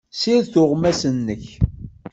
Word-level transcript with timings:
Ssired 0.13 0.47
tuɣmas-nnek. 0.53 1.45